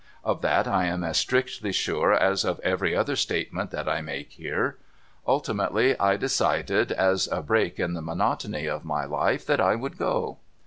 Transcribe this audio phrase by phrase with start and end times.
[0.23, 4.31] Of that I am as strictly sure as of every other statement that I make
[4.31, 4.79] here.
[5.27, 9.99] Ultimately I decided, as a break in the monotony of my life, that I would
[9.99, 10.39] go.